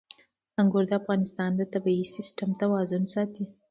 انګور 0.59 0.83
د 0.89 0.91
افغانستان 1.01 1.51
د 1.55 1.61
طبعي 1.73 2.03
سیسټم 2.15 2.49
توازن 2.61 3.03
ساتي. 3.13 3.43